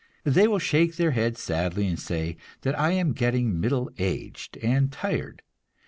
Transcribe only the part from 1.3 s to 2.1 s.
sadly and